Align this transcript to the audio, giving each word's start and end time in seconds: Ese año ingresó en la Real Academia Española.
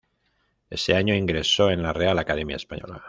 Ese 0.71 0.95
año 0.95 1.13
ingresó 1.13 1.69
en 1.69 1.83
la 1.83 1.93
Real 1.93 2.17
Academia 2.17 2.55
Española. 2.55 2.99